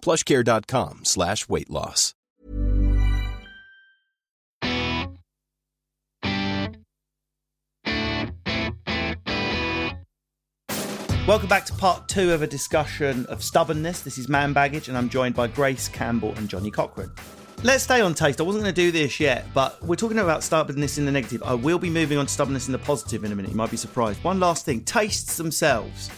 [0.00, 2.14] plushcare.com slash weight loss.
[11.28, 14.00] Welcome back to part two of a discussion of stubbornness.
[14.00, 17.12] This is Man Baggage, and I'm joined by Grace Campbell and Johnny Cochran.
[17.62, 18.40] Let's stay on taste.
[18.40, 21.42] I wasn't going to do this yet, but we're talking about stubbornness in the negative.
[21.42, 23.50] I will be moving on to stubbornness in the positive in a minute.
[23.50, 24.24] You might be surprised.
[24.24, 26.08] One last thing tastes themselves.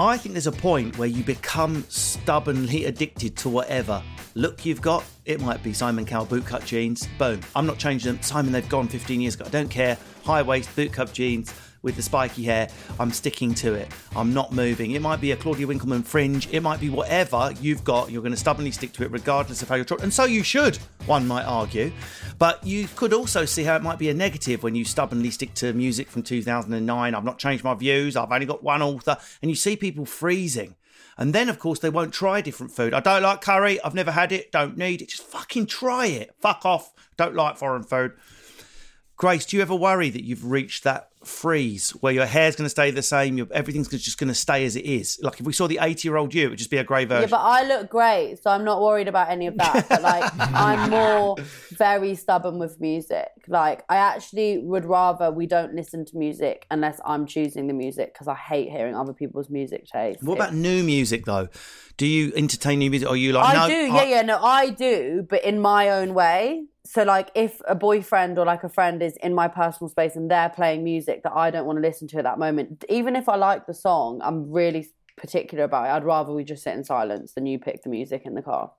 [0.00, 4.02] I think there's a point where you become stubbornly addicted to whatever
[4.34, 5.04] look you've got.
[5.26, 7.06] It might be Simon Cowell bootcut jeans.
[7.18, 7.40] Boom.
[7.54, 8.22] I'm not changing them.
[8.22, 9.44] Simon, they've gone 15 years ago.
[9.46, 9.98] I don't care.
[10.24, 12.68] High waist, bootcut jeans with the spiky hair.
[12.98, 13.88] I'm sticking to it.
[14.14, 14.92] I'm not moving.
[14.92, 16.48] It might be a Claudia Winkleman fringe.
[16.52, 18.10] It might be whatever you've got.
[18.10, 20.02] You're going to stubbornly stick to it regardless of how you're taught.
[20.02, 21.92] And so you should, one might argue.
[22.38, 25.54] But you could also see how it might be a negative when you stubbornly stick
[25.54, 27.14] to music from 2009.
[27.14, 28.16] I've not changed my views.
[28.16, 29.16] I've only got one author.
[29.42, 30.76] And you see people freezing.
[31.16, 32.94] And then, of course, they won't try different food.
[32.94, 33.78] I don't like curry.
[33.82, 34.50] I've never had it.
[34.50, 35.10] Don't need it.
[35.10, 36.34] Just fucking try it.
[36.40, 36.94] Fuck off.
[37.18, 38.12] Don't like foreign food.
[39.16, 42.70] Grace, do you ever worry that you've reached that freeze where your hair's going to
[42.70, 45.18] stay the same, your, everything's just going to stay as it is?
[45.22, 47.04] Like if we saw the 80 year old you, it would just be a grey
[47.04, 47.28] version.
[47.28, 49.86] Yeah, but I look great, so I'm not worried about any of that.
[49.88, 51.36] But like, I'm more
[51.72, 53.28] very stubborn with music.
[53.48, 58.14] Like, I actually would rather we don't listen to music unless I'm choosing the music
[58.14, 60.22] because I hate hearing other people's music taste.
[60.22, 61.48] what about new music though?
[61.96, 63.08] Do you entertain new music?
[63.08, 65.90] Or are you like, I no, do, yeah, yeah, no, I do, but in my
[65.90, 66.64] own way.
[66.92, 70.28] So, like, if a boyfriend or like a friend is in my personal space and
[70.28, 73.28] they're playing music that I don't want to listen to at that moment, even if
[73.28, 75.90] I like the song, I'm really particular about it.
[75.90, 78.72] I'd rather we just sit in silence than you pick the music in the car.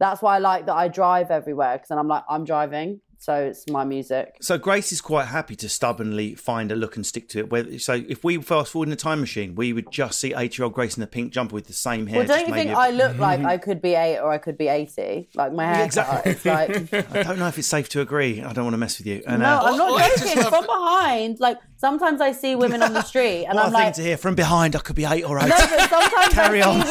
[0.00, 3.34] That's why I like that I drive everywhere because then I'm like, I'm driving, so
[3.34, 4.36] it's my music.
[4.40, 7.50] So Grace is quite happy to stubbornly find a look and stick to it.
[7.52, 10.72] Where, so if we fast forward in a time machine, we would just see eight-year-old
[10.74, 12.18] Grace in a pink jumper with the same hair.
[12.18, 14.38] Well, don't you think maybe a- I look like I could be eight or I
[14.38, 15.28] could be 80?
[15.36, 16.32] Like, my hair exactly.
[16.32, 16.92] it's like.
[17.14, 18.42] I don't know if it's safe to agree.
[18.42, 19.22] I don't want to mess with you.
[19.24, 20.42] And, No, uh, I'm not joking.
[20.42, 23.84] From behind, like sometimes I see women on the street, and what I'm a thing
[23.86, 24.74] like, to hear from behind.
[24.74, 25.48] I could be eight or eight.
[25.48, 26.84] no, but sometimes Carry I on.
[26.84, 26.88] see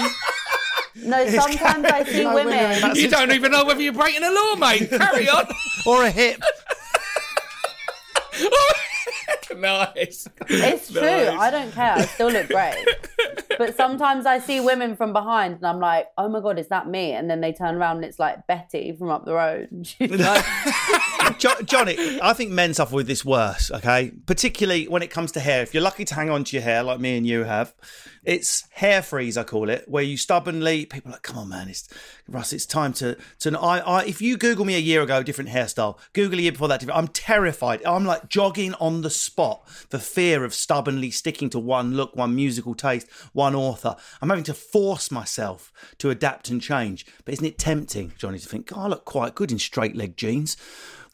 [0.00, 0.10] women.
[1.02, 2.96] No, sometimes I see No, women.
[2.96, 4.90] You don't even know whether you're breaking a law, mate.
[4.90, 5.46] Carry on.
[5.86, 6.42] or a hip.
[9.56, 10.28] nice.
[10.48, 11.02] It's true.
[11.02, 11.94] I don't care.
[11.94, 12.84] I still look great.
[13.58, 16.88] But sometimes I see women from behind, and I'm like, oh my god, is that
[16.88, 17.12] me?
[17.12, 19.68] And then they turn around, and it's like Betty from up the road.
[21.64, 24.12] Johnny, I think men suffer with this worse, okay?
[24.26, 25.62] Particularly when it comes to hair.
[25.62, 27.74] If you're lucky to hang on to your hair like me and you have,
[28.24, 31.68] it's hair freeze, I call it, where you stubbornly, people are like, come on, man,
[31.68, 31.88] it's
[32.28, 33.16] Russ, it's time to.
[33.40, 36.52] to I, I, if you Google me a year ago, different hairstyle, Google a year
[36.52, 37.82] before that, different, I'm terrified.
[37.86, 42.34] I'm like jogging on the spot for fear of stubbornly sticking to one look, one
[42.34, 43.96] musical taste, one author.
[44.20, 47.06] I'm having to force myself to adapt and change.
[47.24, 50.16] But isn't it tempting, Johnny, to think, oh, I look quite good in straight leg
[50.16, 50.56] jeans?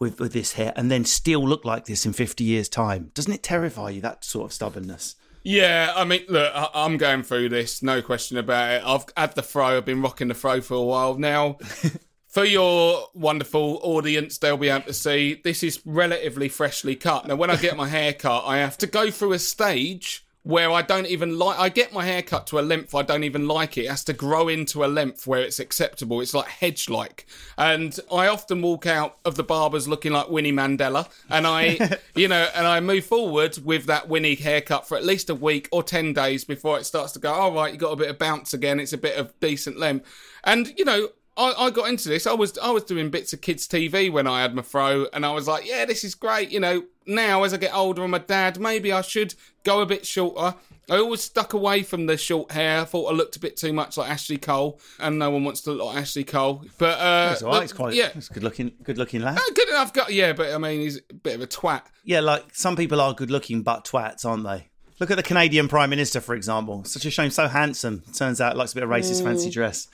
[0.00, 3.11] with, with this hair and then still look like this in 50 years' time.
[3.15, 5.17] Doesn't it terrify you, that sort of stubbornness?
[5.43, 8.83] Yeah, I mean, look, I'm going through this, no question about it.
[8.84, 11.59] I've had the fro, I've been rocking the fro for a while now.
[12.28, 17.28] for your wonderful audience, they'll be able to see this is relatively freshly cut.
[17.28, 20.71] Now, when I get my hair cut, I have to go through a stage where
[20.71, 21.59] I don't even like.
[21.59, 23.87] I get my hair cut to a length I don't even like it.
[23.87, 26.21] It has to grow into a length where it's acceptable.
[26.21, 27.27] It's like hedge like,
[27.59, 32.29] and I often walk out of the barbers looking like Winnie Mandela, and I, you
[32.29, 35.83] know, and I move forward with that Winnie haircut for at least a week or
[35.83, 37.33] ten days before it starts to go.
[37.33, 38.79] All right, you got a bit of bounce again.
[38.79, 40.07] It's a bit of decent length,
[40.45, 41.09] and you know.
[41.36, 42.27] I, I got into this.
[42.27, 45.27] I was I was doing bits of kids TV when I had my fro, and
[45.27, 46.53] I was like, yeah, this is great.
[46.53, 48.60] You know, now as I get older, I'm a dad.
[48.60, 49.34] Maybe I should
[49.65, 50.57] go a bit shorter.
[50.91, 52.83] I always stuck away from the short hair.
[52.83, 55.63] I thought I looked a bit too much like Ashley Cole, and no one wants
[55.63, 56.65] to look like Ashley Cole.
[56.78, 57.63] But uh, That's all right.
[57.63, 57.95] It's quite.
[57.95, 58.72] yeah, It's good looking.
[58.83, 59.39] Good looking lad.
[59.39, 59.92] Uh, good enough.
[59.92, 61.83] Got yeah, but I mean, he's a bit of a twat.
[62.04, 64.69] Yeah, like some people are good looking but twats, aren't they?
[65.01, 66.85] Look at the Canadian Prime Minister, for example.
[66.85, 68.05] Such a shame, so handsome.
[68.13, 69.89] Turns out likes a bit of racist fancy dress.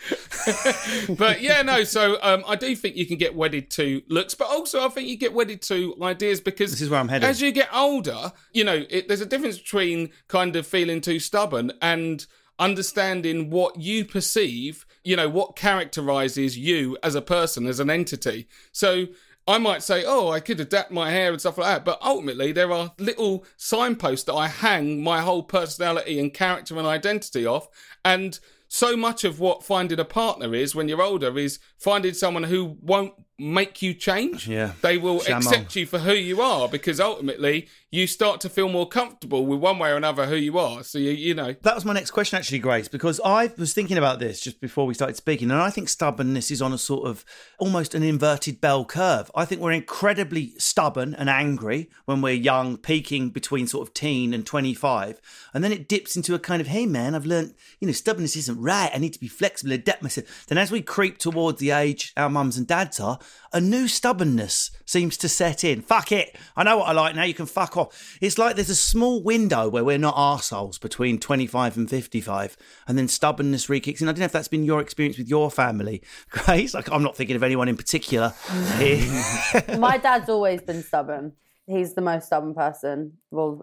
[1.16, 1.84] but yeah, no.
[1.84, 5.08] So um, I do think you can get wedded to looks, but also I think
[5.08, 7.28] you get wedded to ideas because This is where I'm heading.
[7.28, 11.18] As you get older, you know, it, there's a difference between kind of feeling too
[11.18, 12.26] stubborn and
[12.58, 14.84] understanding what you perceive.
[15.02, 18.48] You know, what characterizes you as a person, as an entity.
[18.72, 19.06] So.
[19.46, 22.52] I might say, oh, I could adapt my hair and stuff like that, but ultimately
[22.52, 27.68] there are little signposts that I hang my whole personality and character and identity off,
[28.04, 28.38] and
[28.72, 32.76] so much of what finding a partner is when you're older is finding someone who
[32.80, 34.46] won't make you change.
[34.46, 34.72] Yeah.
[34.80, 35.38] They will Shamo.
[35.38, 39.58] accept you for who you are because ultimately you start to feel more comfortable with
[39.58, 40.84] one way or another who you are.
[40.84, 43.98] So you you know That was my next question, actually, Grace, because I was thinking
[43.98, 47.08] about this just before we started speaking, and I think stubbornness is on a sort
[47.08, 47.24] of
[47.58, 49.30] almost an inverted bell curve.
[49.34, 54.32] I think we're incredibly stubborn and angry when we're young, peaking between sort of teen
[54.32, 55.20] and 25,
[55.52, 58.36] and then it dips into a kind of, hey man, I've learned, you know, stubbornness
[58.36, 58.90] isn't right.
[58.94, 60.46] I need to be flexible, adapt myself.
[60.46, 63.18] Then as we creep towards the age our mums and dads are,
[63.52, 65.82] a new stubbornness seems to set in.
[65.82, 66.36] Fuck it.
[66.56, 67.24] I know what I like now.
[67.24, 67.79] You can fuck off.
[68.20, 72.56] It's like there's a small window where we're not arseholes between 25 and 55,
[72.86, 74.08] and then stubbornness re-kicks in.
[74.08, 76.74] I don't know if that's been your experience with your family, Grace.
[76.74, 78.34] Like, I'm not thinking of anyone in particular.
[79.78, 81.32] My dad's always been stubborn.
[81.66, 83.14] He's the most stubborn person.
[83.30, 83.62] Well,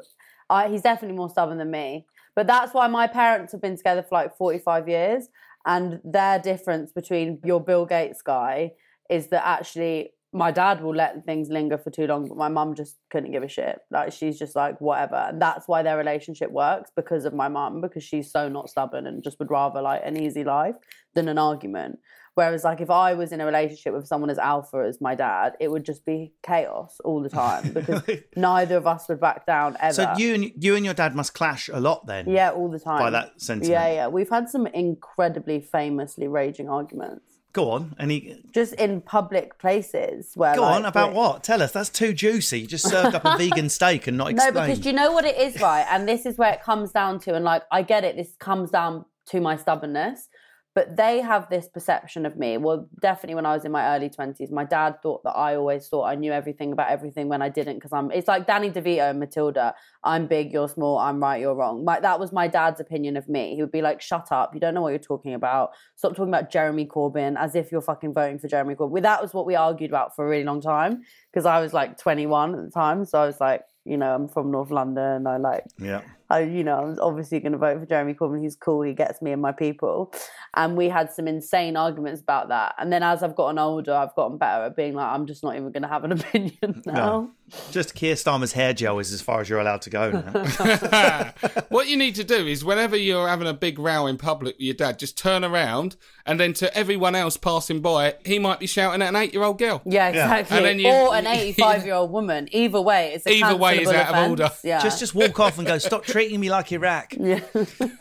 [0.49, 2.05] I, he's definitely more stubborn than me.
[2.35, 5.27] But that's why my parents have been together for like 45 years.
[5.65, 8.73] And their difference between your Bill Gates guy
[9.09, 12.75] is that actually my dad will let things linger for too long, but my mum
[12.75, 13.79] just couldn't give a shit.
[13.89, 17.81] Like she's just like whatever, and that's why their relationship works because of my mum
[17.81, 20.75] because she's so not stubborn and just would rather like an easy life
[21.15, 21.99] than an argument.
[22.37, 25.53] Whereas like if I was in a relationship with someone as alpha as my dad,
[25.59, 28.03] it would just be chaos all the time because
[28.35, 29.93] neither of us would back down ever.
[29.93, 32.29] so you and you and your dad must clash a lot then.
[32.29, 32.99] yeah, all the time.
[32.99, 33.71] By that sentiment.
[33.71, 34.07] Yeah, yeah.
[34.07, 37.26] We've had some incredibly famously raging arguments.
[37.57, 37.95] Go on.
[37.97, 41.43] Any Just in public places where go like, on about what?
[41.43, 41.71] Tell us.
[41.71, 42.59] That's too juicy.
[42.59, 45.25] You just served up a vegan steak and not No, because do you know what
[45.25, 45.83] it is, right?
[45.89, 48.69] And this is where it comes down to, and like I get it, this comes
[48.69, 50.29] down to my stubbornness.
[50.77, 52.57] But they have this perception of me.
[52.57, 55.87] Well, definitely when I was in my early twenties, my dad thought that I always
[55.87, 57.77] thought I knew everything about everything when I didn't.
[57.77, 59.73] Because I'm, it's like Danny DeVito and Matilda.
[60.03, 60.99] I'm big, you're small.
[60.99, 61.83] I'm right, you're wrong.
[61.83, 63.55] Like that was my dad's opinion of me.
[63.55, 64.53] He would be like, "Shut up!
[64.53, 65.71] You don't know what you're talking about.
[65.95, 69.33] Stop talking about Jeremy Corbyn as if you're fucking voting for Jeremy Corbyn." That was
[69.33, 71.01] what we argued about for a really long time.
[71.33, 74.27] Because I was like 21 at the time, so I was like, you know, I'm
[74.27, 75.25] from North London.
[75.25, 76.01] I like yeah.
[76.29, 78.41] I, you know, I'm obviously going to vote for Jeremy Corbyn.
[78.41, 78.81] He's cool.
[78.81, 80.13] He gets me and my people.
[80.53, 82.75] And we had some insane arguments about that.
[82.77, 85.55] And then as I've gotten older, I've gotten better at being like, I'm just not
[85.55, 87.29] even going to have an opinion now.
[87.71, 91.33] Just Keir Starmer's hair gel is as far as you're allowed to go now.
[91.69, 94.61] what you need to do is whenever you're having a big row in public with
[94.65, 95.95] your dad, just turn around
[96.25, 99.81] and then to everyone else passing by, he might be shouting at an eight-year-old girl.
[99.85, 100.57] Yeah, exactly.
[100.57, 102.49] And then you- or an 85 year old woman.
[102.51, 104.49] Either way, it's a Either way is cancelable out of order.
[104.63, 104.81] Yeah.
[104.83, 107.13] just just walk off and go, stop treating me like Iraq.
[107.19, 107.41] Yeah.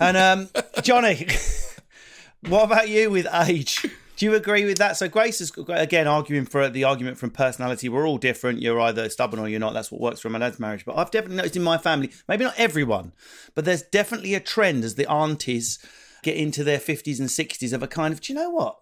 [0.01, 0.49] And um,
[0.83, 1.27] Johnny,
[2.49, 3.85] what about you with age?
[4.17, 4.97] Do you agree with that?
[4.97, 7.91] So Grace is again arguing for the argument from personality.
[7.91, 8.63] We're all different.
[8.63, 9.75] You're either stubborn or you're not.
[9.75, 10.87] That's what works for my dad's marriage.
[10.87, 13.13] But I've definitely noticed in my family, maybe not everyone,
[13.55, 15.79] but there's definitely a trend as the aunties
[16.23, 18.79] get into their 50s and 60s of a kind of, do you know what?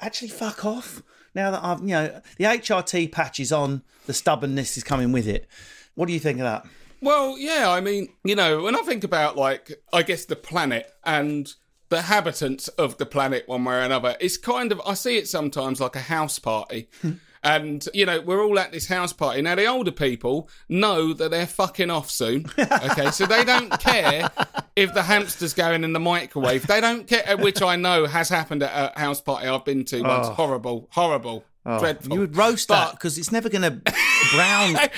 [0.00, 1.04] Actually, fuck off.
[1.36, 5.28] Now that I've, you know, the HRT patch is on, the stubbornness is coming with
[5.28, 5.46] it.
[5.94, 6.66] What do you think of that?
[7.02, 10.88] Well, yeah, I mean, you know, when I think about like, I guess the planet
[11.04, 11.52] and
[11.88, 15.28] the inhabitants of the planet, one way or another, it's kind of I see it
[15.28, 16.88] sometimes like a house party.
[17.02, 17.12] Hmm.
[17.44, 19.56] And you know we're all at this house party now.
[19.56, 22.46] The older people know that they're fucking off soon.
[22.56, 24.30] Okay, so they don't care
[24.76, 26.68] if the hamster's going in the microwave.
[26.68, 29.84] They don't care, uh, which I know has happened at a house party I've been
[29.86, 30.28] to once.
[30.28, 30.34] Oh.
[30.34, 31.80] Horrible, horrible, oh.
[31.80, 32.14] dreadful.
[32.14, 33.92] You would roast that because it's never going to
[34.34, 34.76] brown.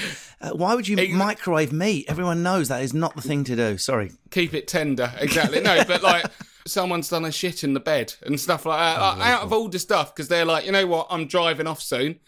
[0.41, 2.05] Uh, why would you microwave meat?
[2.07, 3.79] Everyone knows that is not the thing to do.
[3.79, 4.11] Sorry.
[4.31, 5.11] keep it tender.
[5.19, 5.59] Exactly.
[5.63, 6.27] No, but like
[6.67, 9.01] someone's done a shit in the bed and stuff like that.
[9.01, 11.81] Like, out of all the stuff, because they're like, you know what, I'm driving off
[11.81, 12.21] soon.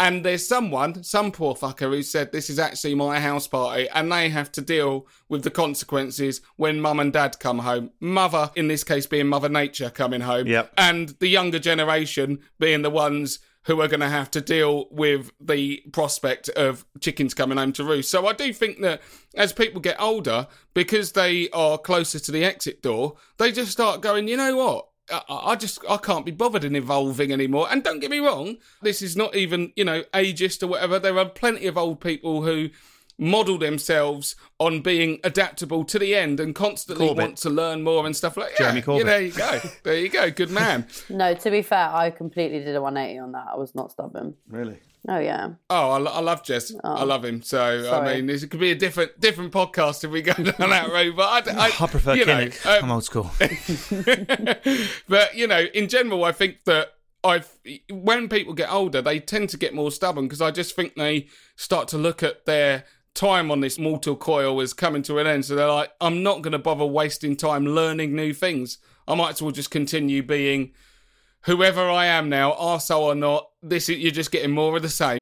[0.00, 4.10] And there's someone, some poor fucker, who said this is actually my house party, and
[4.10, 7.90] they have to deal with the consequences when mum and dad come home.
[8.00, 10.72] Mother, in this case, being Mother Nature coming home, Yep.
[10.76, 15.30] and the younger generation being the ones who are going to have to deal with
[15.40, 18.10] the prospect of chickens coming home to roost.
[18.10, 19.02] So I do think that
[19.34, 24.00] as people get older, because they are closer to the exit door, they just start
[24.00, 24.86] going, you know what?
[25.28, 27.66] I just I can't be bothered in evolving anymore.
[27.70, 30.98] And don't get me wrong, this is not even you know ageist or whatever.
[31.00, 32.70] There are plenty of old people who
[33.20, 37.24] model themselves on being adaptable to the end and constantly Corbett.
[37.24, 38.58] want to learn more and stuff like that.
[38.58, 39.06] Jeremy Yeah, Corbett.
[39.06, 39.60] there you go.
[39.84, 40.30] There you go.
[40.30, 40.86] Good man.
[41.10, 43.46] No, to be fair, I completely did a 180 on that.
[43.52, 44.34] I was not stubborn.
[44.48, 44.78] Really?
[45.08, 45.50] Oh yeah.
[45.70, 46.74] Oh, I, lo- I love Jess.
[46.84, 47.42] I love him.
[47.42, 48.08] So sorry.
[48.10, 51.14] I mean, this could be a different different podcast if we go down that road.
[51.16, 53.30] But I, I, I prefer you know, um, I'm old school.
[55.08, 57.48] but you know, in general, I think that I've
[57.90, 61.28] when people get older, they tend to get more stubborn because I just think they
[61.56, 65.44] start to look at their time on this mortal coil as coming to an end.
[65.44, 68.78] So they're like, I'm not going to bother wasting time learning new things.
[69.06, 70.72] I might as well just continue being
[71.42, 73.50] whoever I am now, arsehole or not.
[73.62, 75.18] This is, you're just getting more of the same.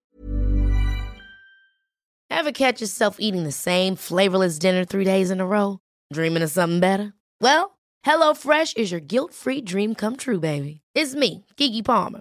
[2.30, 5.80] Ever catch yourself eating the same flavorless dinner three days in a row?
[6.12, 7.14] Dreaming of something better?
[7.40, 10.82] Well, HelloFresh is your guilt-free dream come true, baby.
[10.94, 12.20] It's me, Keke Palmer.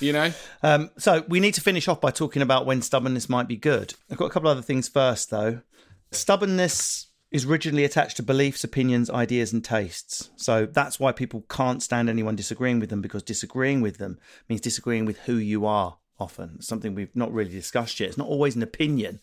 [0.00, 3.48] You know, Um, so we need to finish off by talking about when stubbornness might
[3.48, 3.94] be good.
[4.10, 5.62] I've got a couple other things first, though.
[6.10, 10.30] Stubbornness is rigidly attached to beliefs, opinions, ideas, and tastes.
[10.36, 14.60] So that's why people can't stand anyone disagreeing with them because disagreeing with them means
[14.60, 15.98] disagreeing with who you are.
[16.20, 18.10] Often, something we've not really discussed yet.
[18.10, 19.18] It's not always an opinion.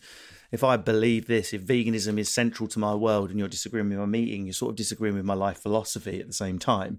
[0.50, 3.98] If I believe this, if veganism is central to my world and you're disagreeing with
[3.98, 6.98] my meeting, you're sort of disagreeing with my life philosophy at the same time.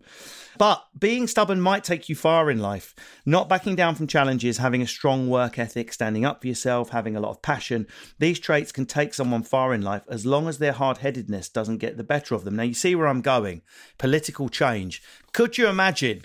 [0.58, 2.96] But being stubborn might take you far in life.
[3.26, 7.16] Not backing down from challenges, having a strong work ethic, standing up for yourself, having
[7.16, 7.88] a lot of passion.
[8.20, 11.80] These traits can take someone far in life as long as their hard headedness doesn't
[11.80, 12.56] get the better of them.
[12.56, 13.64] Now, you see where I'm going.
[13.98, 15.04] Political change.
[15.34, 16.24] Could you imagine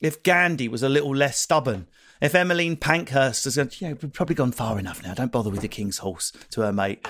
[0.00, 1.86] if Gandhi was a little less stubborn?
[2.20, 5.60] If Emmeline Pankhurst has said, yeah, we've probably gone far enough now, don't bother with
[5.60, 7.06] the king's horse to her mate.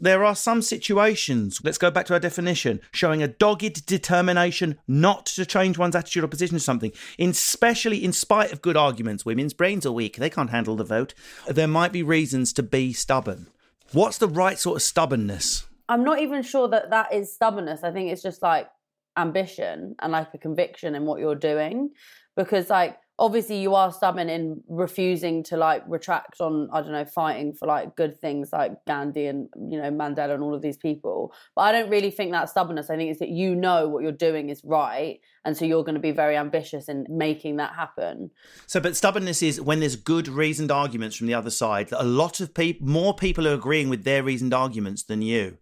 [0.00, 5.26] There are some situations, let's go back to our definition, showing a dogged determination not
[5.26, 9.26] to change one's attitude or position to something, especially in spite of good arguments.
[9.26, 11.14] Women's brains are weak, they can't handle the vote.
[11.48, 13.48] There might be reasons to be stubborn.
[13.92, 15.66] What's the right sort of stubbornness?
[15.88, 17.82] I'm not even sure that that is stubbornness.
[17.82, 18.68] I think it's just like
[19.16, 21.90] ambition and like a conviction in what you're doing.
[22.36, 27.04] Because like obviously you are stubborn in refusing to like retract on, I don't know,
[27.04, 30.76] fighting for like good things like Gandhi and, you know, Mandela and all of these
[30.76, 31.32] people.
[31.56, 32.90] But I don't really think that stubbornness.
[32.90, 35.18] I think it's that you know what you're doing is right.
[35.44, 38.30] And so you're going to be very ambitious in making that happen.
[38.66, 41.88] So, but stubbornness is when there's good reasoned arguments from the other side.
[41.88, 45.58] That a lot of people, more people are agreeing with their reasoned arguments than you.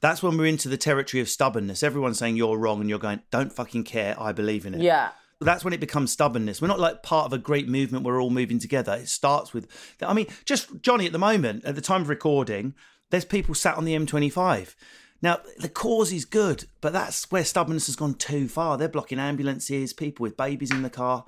[0.00, 1.84] That's when we're into the territory of stubbornness.
[1.84, 4.20] Everyone's saying you're wrong, and you're going, "Don't fucking care.
[4.20, 5.10] I believe in it." Yeah.
[5.44, 6.60] That's when it becomes stubbornness.
[6.60, 8.04] We're not like part of a great movement.
[8.04, 8.94] We're all moving together.
[8.94, 9.68] It starts with,
[10.00, 11.06] I mean, just Johnny.
[11.06, 12.74] At the moment, at the time of recording,
[13.10, 14.74] there's people sat on the M25.
[15.20, 18.76] Now, the cause is good, but that's where stubbornness has gone too far.
[18.76, 21.24] They're blocking ambulances, people with babies in the car.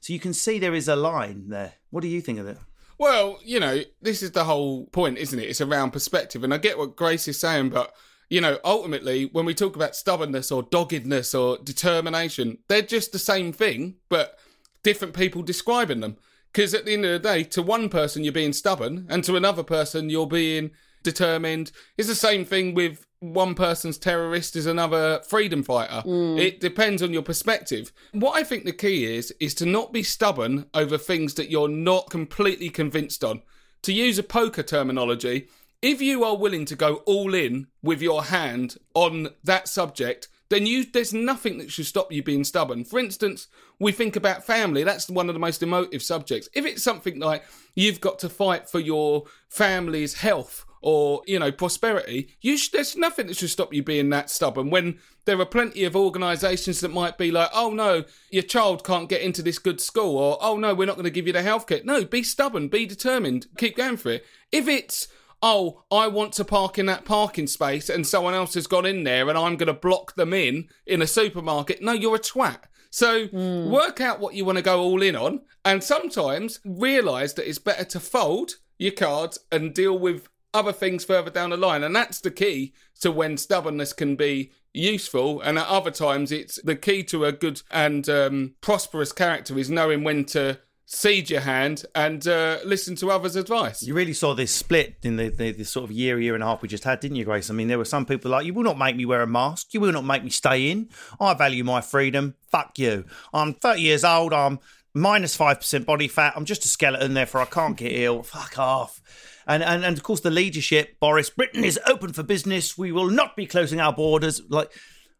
[0.00, 1.74] So you can see there is a line there.
[1.90, 2.58] What do you think of it?
[2.98, 5.48] Well, you know, this is the whole point, isn't it?
[5.48, 6.44] It's around perspective.
[6.44, 7.94] And I get what Grace is saying, but,
[8.28, 13.18] you know, ultimately, when we talk about stubbornness or doggedness or determination, they're just the
[13.18, 14.38] same thing, but
[14.82, 16.16] different people describing them.
[16.52, 19.36] Because at the end of the day, to one person, you're being stubborn, and to
[19.36, 20.70] another person, you're being
[21.02, 21.72] determined.
[21.96, 26.02] It's the same thing with one person's terrorist is another freedom fighter.
[26.06, 26.38] Mm.
[26.38, 27.92] It depends on your perspective.
[28.12, 31.68] What I think the key is is to not be stubborn over things that you're
[31.68, 33.42] not completely convinced on.
[33.82, 35.48] To use a poker terminology,
[35.82, 40.66] if you are willing to go all in with your hand on that subject, then
[40.66, 42.84] you there's nothing that should stop you being stubborn.
[42.84, 44.82] For instance, we think about family.
[44.82, 46.48] That's one of the most emotive subjects.
[46.54, 47.44] If it's something like
[47.74, 52.96] you've got to fight for your family's health or you know prosperity, you sh- there's
[52.96, 54.70] nothing that should stop you being that stubborn.
[54.70, 59.08] When there are plenty of organisations that might be like, oh no, your child can't
[59.08, 61.42] get into this good school, or oh no, we're not going to give you the
[61.42, 61.84] health kit.
[61.84, 64.24] No, be stubborn, be determined, keep going for it.
[64.50, 65.08] If it's
[65.42, 69.04] oh, I want to park in that parking space and someone else has gone in
[69.04, 71.82] there and I'm going to block them in in a supermarket.
[71.82, 72.60] No, you're a twat.
[72.90, 73.28] So
[73.68, 77.58] work out what you want to go all in on and sometimes realize that it's
[77.58, 81.82] better to fold your cards and deal with other things further down the line.
[81.82, 85.40] And that's the key to when stubbornness can be useful.
[85.40, 89.70] And at other times, it's the key to a good and um, prosperous character is
[89.70, 90.58] knowing when to
[90.90, 93.82] seed your hand and uh, listen to others' advice.
[93.82, 96.46] You really saw this split in the, the, the sort of year, year and a
[96.46, 97.50] half we just had, didn't you, Grace?
[97.50, 99.74] I mean, there were some people like, you will not make me wear a mask.
[99.74, 100.88] You will not make me stay in.
[101.20, 102.36] I value my freedom.
[102.50, 103.04] Fuck you.
[103.34, 104.32] I'm 30 years old.
[104.32, 104.60] I'm
[104.94, 106.32] minus 5% body fat.
[106.34, 108.22] I'm just a skeleton, therefore I can't get ill.
[108.22, 109.02] Fuck off.
[109.46, 112.78] And, and, and of course, the leadership, Boris, Britain is open for business.
[112.78, 114.40] We will not be closing our borders.
[114.48, 114.72] Like,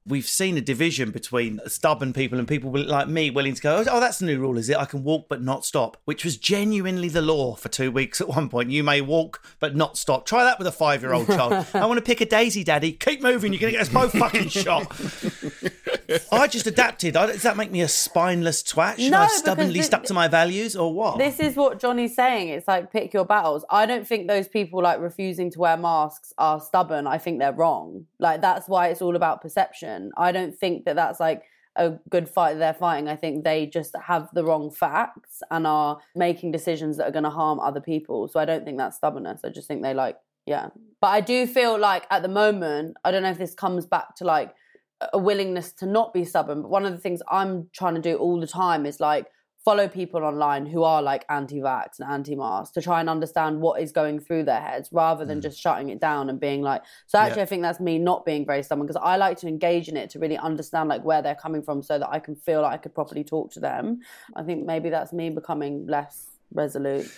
[0.09, 4.00] we've seen a division between stubborn people and people like me willing to go, oh,
[4.00, 4.77] that's the new rule, is it?
[4.77, 8.29] I can walk but not stop, which was genuinely the law for two weeks at
[8.29, 8.71] one point.
[8.71, 10.27] You may walk but not stop.
[10.27, 11.67] Try that with a five year old child.
[11.75, 12.93] I want to pick a daisy, daddy.
[12.93, 13.53] Keep moving.
[13.53, 14.93] You're going to get us both fucking shot.
[16.33, 17.17] I just adapted.
[17.17, 18.97] I- Does that make me a spineless twat?
[18.99, 21.19] Should No, I stubbornly stuck to my values or what?
[21.19, 22.49] This is what Johnny's saying.
[22.49, 23.65] It's like pick your battles.
[23.71, 27.07] I don't think those people like refusing to wear masks are stubborn.
[27.07, 28.07] I think they're wrong.
[28.19, 29.98] Like that's why it's all about perception.
[30.17, 31.43] I don't think that that's like
[31.76, 33.09] a good fight they're fighting.
[33.09, 37.25] I think they just have the wrong facts and are making decisions that are going
[37.25, 38.28] to harm other people.
[38.28, 39.43] So I don't think that's stubbornness.
[39.45, 40.17] I just think they like
[40.49, 40.71] yeah.
[41.00, 44.17] But I do feel like at the moment, I don't know if this comes back
[44.17, 44.54] to like
[45.13, 46.63] a willingness to not be stubborn.
[46.63, 49.26] But one of the things I'm trying to do all the time is like
[49.64, 53.92] follow people online who are like anti-vax and anti-mask to try and understand what is
[53.92, 55.42] going through their heads rather than mm.
[55.42, 57.42] just shutting it down and being like so actually Yeah.
[57.42, 60.10] i think that's me not being very stubborn because i like to engage in it
[60.10, 62.76] to really understand like where they're coming from so that i can feel like i
[62.76, 64.00] could properly talk to them
[64.36, 67.10] i think maybe that's me becoming less resolute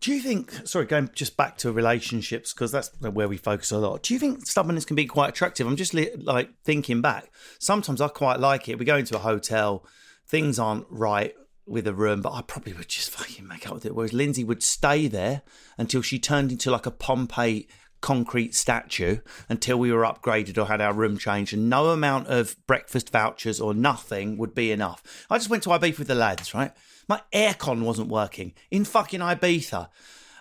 [0.00, 3.78] Do you think, sorry, going just back to relationships, because that's where we focus a
[3.78, 4.04] lot.
[4.04, 5.66] Do you think stubbornness can be quite attractive?
[5.66, 7.32] I'm just li- like thinking back.
[7.58, 8.78] Sometimes I quite like it.
[8.78, 9.84] We go into a hotel,
[10.24, 11.34] things aren't right
[11.68, 13.94] with a room, but I probably would just fucking make up with it.
[13.94, 15.42] Whereas Lindsay would stay there
[15.76, 17.68] until she turned into like a Pompeii
[18.00, 22.56] concrete statue until we were upgraded or had our room changed, and no amount of
[22.66, 25.02] breakfast vouchers or nothing would be enough.
[25.28, 26.72] I just went to Ibiza with the lads, right?
[27.08, 29.88] My aircon wasn't working in fucking Ibiza.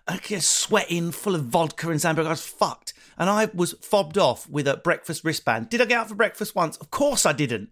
[0.07, 2.25] I was sweating, full of vodka and Zambia.
[2.25, 2.93] I was fucked.
[3.17, 5.69] And I was fobbed off with a breakfast wristband.
[5.69, 6.77] Did I get out for breakfast once?
[6.77, 7.69] Of course I didn't.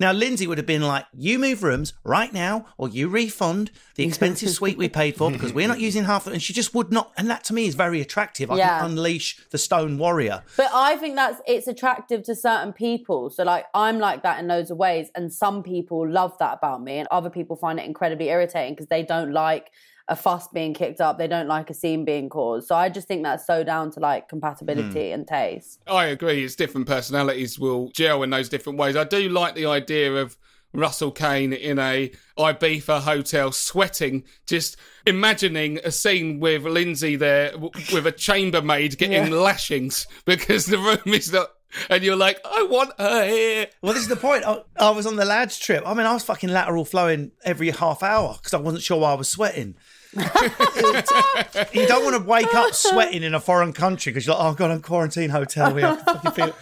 [0.00, 4.04] Now, Lindsay would have been like, you move rooms right now, or you refund the
[4.04, 6.36] expensive suite we paid for because we're not using half of it.
[6.36, 7.12] And she just would not.
[7.18, 8.50] And that to me is very attractive.
[8.50, 8.78] I Yeah.
[8.80, 10.42] can unleash the stone warrior.
[10.56, 13.28] But I think that's it's attractive to certain people.
[13.28, 16.82] So like I'm like that in loads of ways, and some people love that about
[16.82, 19.70] me, and other people find it incredibly irritating because they don't like
[20.08, 22.66] a fuss being kicked up, they don't like a scene being caused.
[22.68, 25.14] So I just think that's so down to like compatibility hmm.
[25.14, 25.80] and taste.
[25.86, 26.44] I agree.
[26.44, 28.96] It's different personalities will gel in those different ways.
[28.96, 30.36] I do like the idea of
[30.72, 37.70] Russell Kane in a Ibiza hotel sweating, just imagining a scene with Lindsay there w-
[37.92, 41.50] with a chambermaid getting lashings because the room is not.
[41.88, 43.66] And you're like, I want her here.
[43.80, 44.44] Well, this is the point.
[44.44, 45.84] I, I was on the lads trip.
[45.86, 49.12] I mean, I was fucking lateral flowing every half hour because I wasn't sure why
[49.12, 49.76] I was sweating.
[50.12, 54.44] It- you don't want to wake up sweating in a foreign country because you're like,
[54.44, 55.74] oh god, I'm quarantine hotel.
[55.74, 55.98] here.
[56.06, 56.54] I can feel it.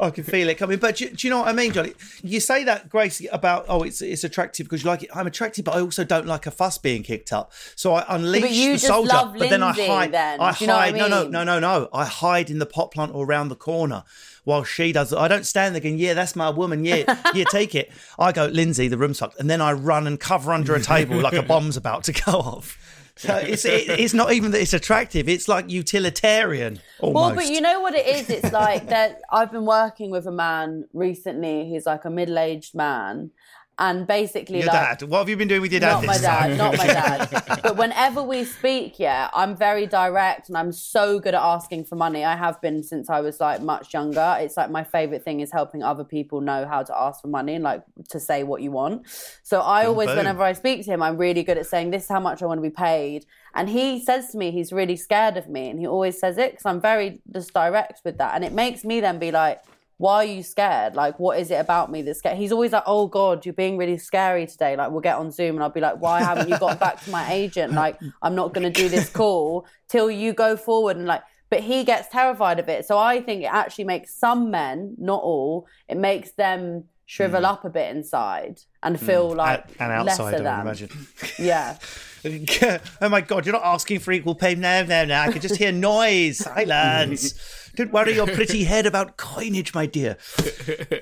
[0.00, 0.78] I can feel it coming.
[0.78, 1.94] But do, do you know what I mean, Johnny?
[2.22, 5.10] You say that, Grace, about oh, it's it's attractive because you like it.
[5.14, 7.52] I'm attractive, but I also don't like a fuss being kicked up.
[7.74, 10.12] So I unleash the soldier, but then I hide.
[10.12, 10.40] then.
[10.40, 10.96] I know I hide.
[10.96, 11.30] No, no, mean?
[11.32, 11.88] no, no, no.
[11.92, 14.04] I hide in the pot plant or around the corner.
[14.44, 16.84] While she does it, I don't stand there going, "Yeah, that's my woman.
[16.84, 20.20] Yeah, yeah, take it." I go, "Lindsay, the room's locked," and then I run and
[20.20, 22.78] cover under a table like a bomb's about to go off.
[23.18, 26.80] So it's it, it's not even that it's attractive; it's like utilitarian.
[27.00, 27.14] Almost.
[27.14, 28.28] Well, but you know what it is?
[28.28, 29.22] It's like that.
[29.32, 33.30] I've been working with a man recently who's like a middle-aged man,
[33.78, 35.08] and basically, your like, dad.
[35.08, 35.92] What have you been doing with your dad?
[35.92, 36.50] not my this time?
[36.50, 37.60] dad, not my dad.
[37.62, 41.94] but whenever we speak, yeah, I'm very direct and I'm so good at asking for
[41.94, 42.24] money.
[42.24, 44.36] I have been since I was like much younger.
[44.40, 47.54] It's like my favorite thing is helping other people know how to ask for money
[47.54, 49.06] and like to say what you want.
[49.42, 50.18] So I always, boom.
[50.18, 52.46] whenever I speak to him, I'm really good at saying this is how much I
[52.46, 53.26] want to be paid.
[53.54, 56.52] And he says to me he's really scared of me, and he always says it
[56.52, 59.62] because I'm very just direct with that, and it makes me then be like
[59.98, 60.94] why are you scared?
[60.94, 62.36] Like, what is it about me that's scared?
[62.36, 64.76] He's always like, oh God, you're being really scary today.
[64.76, 67.10] Like, we'll get on Zoom and I'll be like, why haven't you got back to
[67.10, 67.72] my agent?
[67.72, 70.96] Like, I'm not going to do this call till you go forward.
[70.96, 72.84] And like, but he gets terrified of it.
[72.84, 77.52] So I think it actually makes some men, not all, it makes them shrivel mm.
[77.52, 79.00] up a bit inside and mm.
[79.00, 80.90] feel like and, and outside, lesser I imagine.
[81.38, 81.78] Yeah.
[83.00, 84.54] oh my god, you're not asking for equal pay.
[84.56, 85.14] No, no, no.
[85.14, 86.38] I can just hear noise.
[86.38, 87.62] Silence.
[87.76, 90.16] Don't worry your pretty head about coinage, my dear.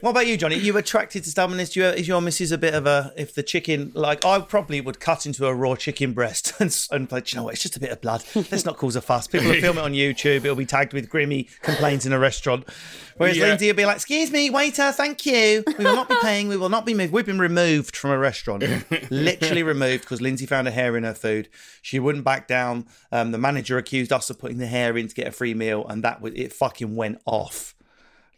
[0.00, 0.56] What about you, Johnny?
[0.56, 1.70] Are you attracted to stubbornness?
[1.70, 4.80] Do you, is your missus a bit of a if the chicken like I probably
[4.80, 7.54] would cut into a raw chicken breast and, and like, you know what?
[7.54, 8.24] It's just a bit of blood.
[8.34, 9.28] Let's not cause a fuss.
[9.28, 10.38] People will film it on YouTube.
[10.44, 12.68] It'll be tagged with Grimmy complaints in a restaurant.
[13.16, 13.46] Whereas Yeah.
[13.46, 15.62] Lindsay will be like, "Excuse me, waiter, thank you.
[15.78, 16.48] We will not be paying.
[16.48, 17.12] We will not be moved.
[17.12, 18.64] We've been removed from a restaurant,
[19.12, 21.48] literally removed because Lindsay found a hair in her food.
[21.80, 22.86] She wouldn't back down.
[23.12, 25.86] Um, the manager accused us of putting the hair in to get a free meal,
[25.86, 26.52] and that was it.
[26.64, 27.74] Fucking went off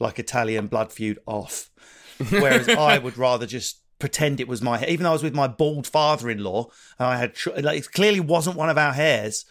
[0.01, 1.71] like Italian blood feud off.
[2.31, 5.33] Whereas I would rather just pretend it was my hair, even though I was with
[5.33, 6.67] my bald father-in-law
[6.99, 9.45] and I had like it clearly wasn't one of our hairs.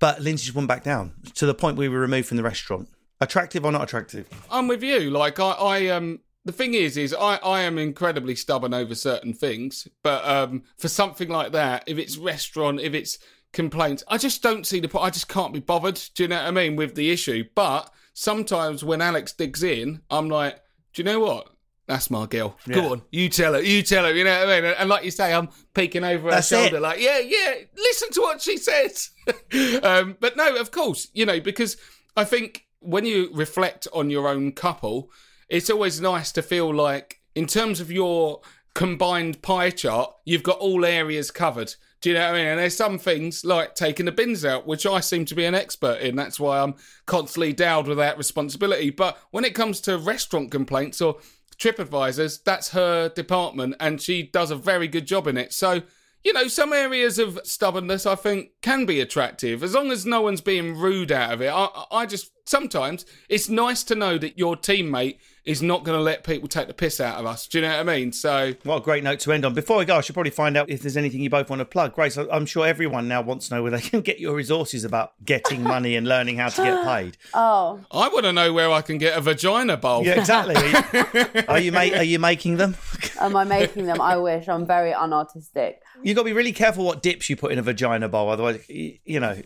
[0.00, 2.88] But Lindsay just wouldn't back down to the point we were removed from the restaurant.
[3.20, 4.28] Attractive or not attractive?
[4.50, 5.10] I'm with you.
[5.10, 9.34] Like I, I um the thing is is I, I am incredibly stubborn over certain
[9.34, 9.86] things.
[10.02, 13.18] But um for something like that, if it's restaurant, if it's
[13.52, 16.00] complaints, I just don't see the point I just can't be bothered.
[16.14, 16.76] Do you know what I mean?
[16.76, 17.44] With the issue.
[17.54, 20.60] But sometimes when Alex digs in, I'm like,
[20.92, 21.48] Do you know what?
[21.86, 22.56] That's my girl.
[22.68, 24.74] Go on, you tell her, you tell her, you know what I mean?
[24.78, 26.82] And like you say, I'm peeking over her That's shoulder, it.
[26.82, 29.10] like, yeah, yeah, listen to what she says.
[29.82, 31.76] um, but no, of course, you know, because
[32.16, 35.10] I think when you reflect on your own couple,
[35.48, 38.40] it's always nice to feel like, in terms of your
[38.74, 41.74] combined pie chart, you've got all areas covered.
[42.00, 42.46] Do you know what I mean?
[42.46, 45.54] And there's some things like taking the bins out, which I seem to be an
[45.54, 46.16] expert in.
[46.16, 46.74] That's why I'm
[47.06, 48.90] constantly endowed with that responsibility.
[48.90, 51.18] But when it comes to restaurant complaints or
[51.58, 55.52] TripAdvisors, that's her department, and she does a very good job in it.
[55.52, 55.82] So,
[56.24, 60.22] you know, some areas of stubbornness I think can be attractive as long as no
[60.22, 61.52] one's being rude out of it.
[61.52, 66.02] I, I just sometimes it's nice to know that your teammate is not going to
[66.02, 67.46] let people take the piss out of us.
[67.46, 68.12] Do you know what I mean?
[68.12, 69.54] So, What a great note to end on.
[69.54, 71.64] Before we go, I should probably find out if there's anything you both want to
[71.64, 71.94] plug.
[71.94, 74.84] Grace, I- I'm sure everyone now wants to know where they can get your resources
[74.84, 77.16] about getting money and learning how to get paid.
[77.34, 80.04] Oh, I want to know where I can get a vagina bowl.
[80.04, 80.56] Yeah, exactly.
[81.48, 82.76] Are you, ma- are you making them?
[83.20, 84.00] am I making them?
[84.00, 84.48] I wish.
[84.48, 85.76] I'm very unartistic.
[86.02, 88.64] You've got to be really careful what dips you put in a vagina bowl, otherwise,
[88.68, 89.36] you know.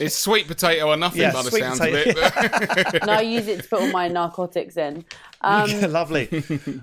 [0.00, 2.10] It's sweet potato or nothing Yeah, by the sweet sounds potato.
[2.10, 2.74] of it.
[2.92, 5.04] but- And I use it to put all my narcotics in.
[5.42, 6.26] Um, Lovely.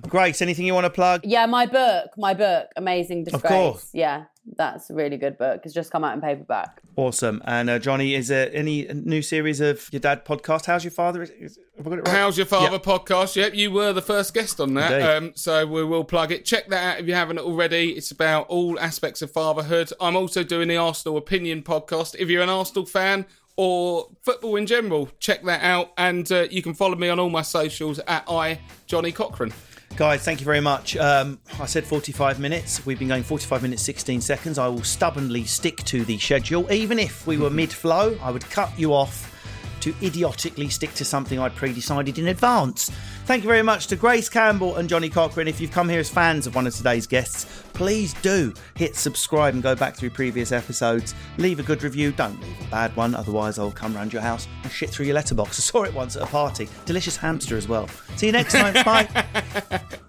[0.08, 1.22] Grace, anything you want to plug?
[1.24, 3.52] Yeah, my book, my book, Amazing Disgrace.
[3.52, 3.90] course.
[3.94, 4.26] Yeah,
[4.58, 5.62] that's a really good book.
[5.64, 6.82] It's just come out in paperback.
[6.98, 7.42] Awesome.
[7.46, 10.66] And uh, Johnny, is there any new series of your dad podcast?
[10.66, 11.24] How's your father?
[11.24, 12.18] Is, is, have I got it right?
[12.18, 12.80] How's your father Yeah.
[12.80, 13.36] podcast?
[13.38, 15.02] Yep, you were the first guest on that.
[15.16, 16.44] Um, so we will plug it.
[16.44, 17.92] Check that out if you haven't already.
[17.92, 19.92] It's about all aspects of fatherhood.
[20.02, 22.16] I'm also doing the Arsenal Opinion podcast.
[22.20, 23.26] If you're an Arsenal fan
[23.60, 25.92] or football in general, check that out.
[25.98, 29.52] And uh, you can follow me on all my socials at I Johnny Cochran.
[29.98, 30.96] Guys, thank you very much.
[30.96, 32.86] Um, I said 45 minutes.
[32.86, 34.58] We've been going 45 minutes, 16 seconds.
[34.58, 36.72] I will stubbornly stick to the schedule.
[36.72, 39.39] Even if we were mid flow, I would cut you off
[39.82, 42.92] to idiotically stick to something I'd pre decided in advance.
[43.26, 45.48] Thank you very much to Grace Campbell and Johnny Cochran.
[45.48, 49.54] If you've come here as fans of one of today's guests, please do hit subscribe
[49.54, 51.14] and go back through previous episodes.
[51.38, 52.12] Leave a good review.
[52.12, 55.16] Don't leave a bad one, otherwise, I'll come round your house and shit through your
[55.16, 55.60] letterbox.
[55.60, 56.68] I saw it once at a party.
[56.86, 57.88] Delicious hamster as well.
[58.16, 58.74] See you next time.
[58.84, 59.84] Bye.